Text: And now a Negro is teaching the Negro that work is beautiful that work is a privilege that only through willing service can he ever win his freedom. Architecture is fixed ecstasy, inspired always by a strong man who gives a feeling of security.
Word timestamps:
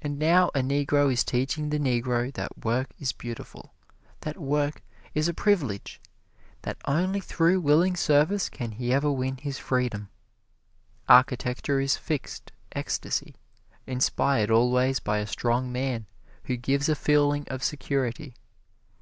And 0.00 0.18
now 0.18 0.48
a 0.54 0.60
Negro 0.62 1.12
is 1.12 1.22
teaching 1.22 1.68
the 1.68 1.78
Negro 1.78 2.32
that 2.32 2.64
work 2.64 2.94
is 2.98 3.12
beautiful 3.12 3.74
that 4.22 4.38
work 4.38 4.80
is 5.12 5.28
a 5.28 5.34
privilege 5.34 6.00
that 6.62 6.78
only 6.86 7.20
through 7.20 7.60
willing 7.60 7.96
service 7.96 8.48
can 8.48 8.72
he 8.72 8.94
ever 8.94 9.12
win 9.12 9.36
his 9.36 9.58
freedom. 9.58 10.08
Architecture 11.06 11.80
is 11.80 11.98
fixed 11.98 12.50
ecstasy, 12.72 13.34
inspired 13.86 14.50
always 14.50 15.00
by 15.00 15.18
a 15.18 15.26
strong 15.26 15.70
man 15.70 16.06
who 16.44 16.56
gives 16.56 16.88
a 16.88 16.94
feeling 16.96 17.44
of 17.48 17.62
security. 17.62 18.36